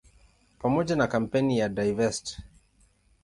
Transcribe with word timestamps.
Pamoja 0.59 0.95
na 0.95 1.07
kampeni 1.07 1.59
ya 1.59 1.69
"Divest! 1.69 2.39